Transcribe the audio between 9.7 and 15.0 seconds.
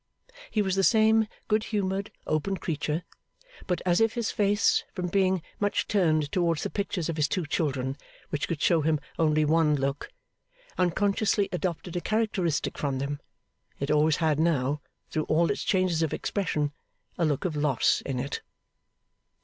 look, unconsciously adopted a characteristic from them, it always had now,